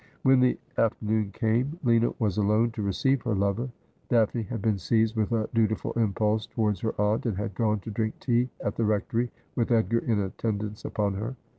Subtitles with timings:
[0.23, 3.69] When the afternoon came, Lina was alone to receive her lover.
[4.09, 7.91] Daphne had been seized with a dutiful impulse towards her aunt, and had gone to
[7.91, 11.35] drink tea at the Rectory, with Edgar in attendance upon her.